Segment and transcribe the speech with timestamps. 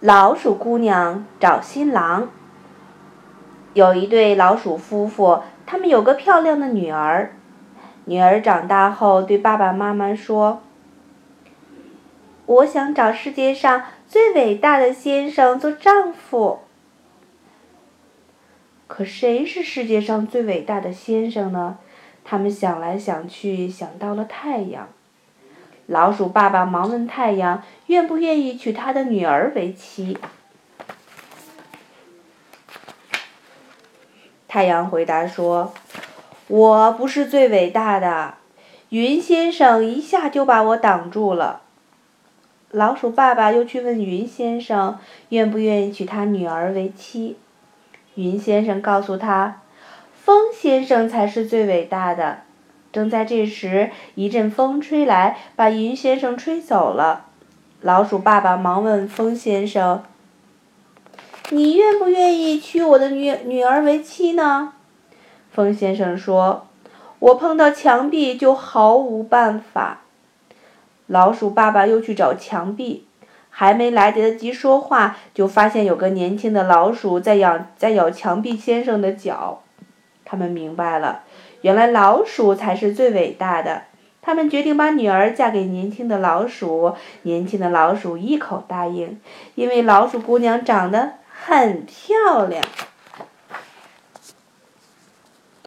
[0.00, 2.30] 老鼠姑娘找新郎。
[3.74, 7.32] 有一对老鼠夫妇，他们有个漂亮的女儿。
[8.06, 10.62] 女儿长大后对爸爸妈妈说
[12.46, 16.60] ：“我想找世界上最伟大的先生做丈夫。”
[18.88, 21.76] 可谁是世界上最伟大的先生呢？
[22.24, 24.88] 他们想来想去，想到了太阳。
[25.86, 30.16] 老鼠爸爸忙问太阳，愿不愿意娶他的女儿为妻。
[34.46, 35.72] 太阳回答说
[36.48, 38.34] ：“我不是最伟大的，
[38.88, 41.62] 云先生一下就把我挡住了。”
[42.72, 44.98] 老鼠爸爸又去问云先生，
[45.30, 47.36] 愿不愿意娶他女儿为妻。
[48.14, 49.62] 云先生告诉他
[50.14, 52.42] ：“风先生才是最伟大的。”
[52.92, 57.26] 正在这时，一阵风吹来，把云先生吹走了。
[57.80, 60.02] 老鼠爸爸忙问风先生
[61.50, 64.74] ：“你愿不愿意娶我的女女儿为妻呢？”
[65.50, 66.66] 风先生说
[67.20, 70.00] ：“我碰到墙壁就毫无办法。”
[71.06, 73.06] 老鼠爸爸又去找墙壁，
[73.48, 79.62] 还没来得及说话，就发现有个年轻的老鼠在咬在咬墙壁先生的脚。
[80.30, 81.24] 他们明白了。
[81.62, 83.82] 原来老鼠才是最伟大的。
[84.22, 86.94] 他们决定把女儿嫁给年轻的老鼠。
[87.22, 89.18] 年轻的老鼠一口答应，
[89.56, 92.62] 因为老鼠姑娘长得很漂亮。